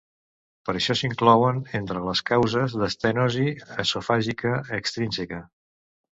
Per 0.69 0.73
això, 0.77 0.95
s'inclouen 1.01 1.59
entre 1.79 2.01
les 2.05 2.21
causes 2.31 2.73
d'estenosi 2.85 3.47
esofàgica 3.85 4.57
extrínseca. 4.81 5.45